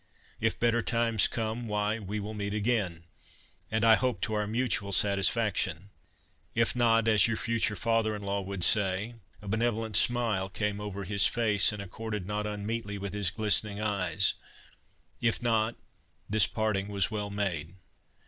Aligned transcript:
If 0.39 0.59
better 0.59 0.81
times 0.81 1.27
come, 1.27 1.67
why 1.67 1.99
we 1.99 2.19
will 2.19 2.33
meet 2.33 2.55
again, 2.55 3.03
and 3.69 3.85
I 3.85 3.93
hope 3.93 4.19
to 4.21 4.33
our 4.33 4.47
mutual 4.47 4.91
satisfaction. 4.91 5.91
If 6.55 6.75
not, 6.75 7.07
as 7.07 7.27
your 7.27 7.37
future 7.37 7.75
father 7.75 8.15
in 8.15 8.23
law 8.23 8.41
would 8.41 8.63
say," 8.63 9.13
(a 9.43 9.47
benevolent 9.47 9.95
smile 9.95 10.49
came 10.49 10.81
over 10.81 11.03
his 11.03 11.27
face, 11.27 11.71
and 11.71 11.83
accorded 11.83 12.25
not 12.25 12.47
unmeetly 12.47 12.97
with 12.97 13.13
his 13.13 13.29
glistening 13.29 13.79
eyes,)—"If 13.79 15.39
not, 15.39 15.75
this 16.27 16.47
parting 16.47 16.87
was 16.87 17.11
well 17.11 17.29
made." 17.29 17.75